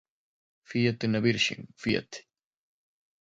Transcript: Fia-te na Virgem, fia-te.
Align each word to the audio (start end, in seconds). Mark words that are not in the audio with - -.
Fia-te 0.71 1.09
na 1.09 1.21
Virgem, 1.27 1.69
fia-te. 1.83 2.25